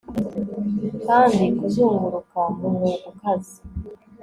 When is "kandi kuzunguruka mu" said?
1.05-2.67